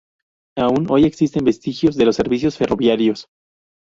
[0.57, 3.27] Aún hoy existen vestigios de los servicios ferroviarios.